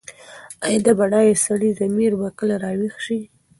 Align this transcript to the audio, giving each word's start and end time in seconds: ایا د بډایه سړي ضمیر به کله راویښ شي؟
ایا 0.65 0.79
د 0.85 0.87
بډایه 0.99 1.35
سړي 1.45 1.69
ضمیر 1.79 2.11
به 2.19 2.29
کله 2.37 2.55
راویښ 2.63 2.95
شي؟ 3.05 3.19